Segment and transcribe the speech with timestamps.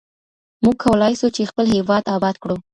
[0.63, 2.57] موږ کولای سو چي خپل هېواد آباد کړو.